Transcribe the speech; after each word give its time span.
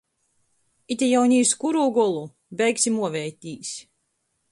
Ite 0.93 1.09
jau 1.09 1.19
ni 1.31 1.37
iz 1.41 1.51
kurū 1.63 1.83
golu! 1.97 2.23
Beigsim 2.63 2.97
uovētīs! 3.03 3.75